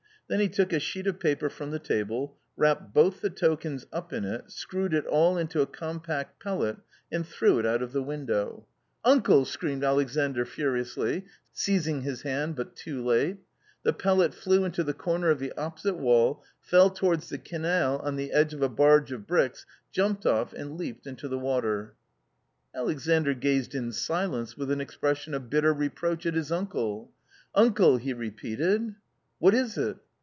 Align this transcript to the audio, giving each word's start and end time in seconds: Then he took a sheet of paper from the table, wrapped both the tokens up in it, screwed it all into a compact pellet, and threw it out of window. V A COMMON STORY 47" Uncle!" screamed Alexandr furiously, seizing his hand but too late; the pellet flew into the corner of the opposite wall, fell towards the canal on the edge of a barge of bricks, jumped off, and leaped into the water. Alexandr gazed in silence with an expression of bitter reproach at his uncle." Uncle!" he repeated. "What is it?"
Then 0.29 0.39
he 0.39 0.47
took 0.47 0.71
a 0.71 0.79
sheet 0.79 1.07
of 1.07 1.19
paper 1.19 1.49
from 1.49 1.71
the 1.71 1.79
table, 1.79 2.37
wrapped 2.55 2.93
both 2.93 3.19
the 3.19 3.29
tokens 3.29 3.85
up 3.91 4.13
in 4.13 4.23
it, 4.23 4.49
screwed 4.49 4.93
it 4.93 5.05
all 5.05 5.37
into 5.37 5.59
a 5.59 5.67
compact 5.67 6.41
pellet, 6.41 6.77
and 7.11 7.27
threw 7.27 7.59
it 7.59 7.65
out 7.65 7.81
of 7.81 7.93
window. 7.95 7.99
V 7.99 7.99
A 7.99 7.99
COMMON 7.99 8.63
STORY 8.63 8.63
47" 9.01 9.01
Uncle!" 9.03 9.45
screamed 9.51 9.83
Alexandr 9.83 10.45
furiously, 10.45 11.25
seizing 11.51 12.01
his 12.03 12.21
hand 12.21 12.55
but 12.55 12.77
too 12.77 13.03
late; 13.03 13.39
the 13.83 13.91
pellet 13.91 14.33
flew 14.33 14.63
into 14.63 14.85
the 14.85 14.93
corner 14.93 15.31
of 15.31 15.39
the 15.39 15.51
opposite 15.57 15.97
wall, 15.97 16.45
fell 16.61 16.89
towards 16.89 17.27
the 17.27 17.37
canal 17.37 17.99
on 17.99 18.15
the 18.15 18.31
edge 18.31 18.53
of 18.53 18.61
a 18.61 18.69
barge 18.69 19.11
of 19.11 19.27
bricks, 19.27 19.65
jumped 19.91 20.25
off, 20.25 20.53
and 20.53 20.77
leaped 20.77 21.05
into 21.05 21.27
the 21.27 21.39
water. 21.39 21.95
Alexandr 22.73 23.33
gazed 23.33 23.75
in 23.75 23.91
silence 23.91 24.55
with 24.55 24.71
an 24.71 24.79
expression 24.79 25.33
of 25.33 25.49
bitter 25.49 25.73
reproach 25.73 26.25
at 26.25 26.35
his 26.35 26.53
uncle." 26.53 27.11
Uncle!" 27.53 27.97
he 27.97 28.13
repeated. 28.13 28.95
"What 29.37 29.53
is 29.53 29.77
it?" 29.77 29.97